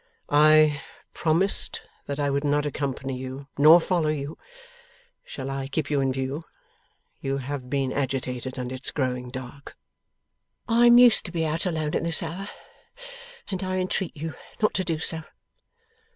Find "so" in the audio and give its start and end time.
14.97-15.21